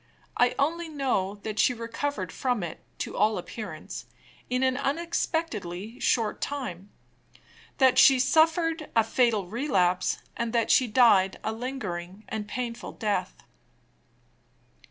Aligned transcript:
I 0.35 0.55
only 0.57 0.89
know 0.89 1.35
that 1.43 1.59
she 1.59 1.75
recovered 1.75 2.31
from 2.31 2.63
it, 2.63 2.79
to 2.97 3.15
all 3.15 3.37
appearance, 3.37 4.07
in 4.49 4.63
an 4.63 4.75
unexpectedly 4.75 5.99
short 5.99 6.41
time; 6.41 6.89
that 7.77 7.99
she 7.99 8.17
suffered 8.17 8.89
a 8.95 9.03
fatal 9.03 9.45
relapse, 9.47 10.17
and 10.35 10.53
that 10.53 10.71
she 10.71 10.87
died 10.87 11.37
a 11.43 11.51
lingering 11.51 12.23
and 12.29 12.45
a 12.45 12.47
painful 12.47 12.93
death. 12.93 13.43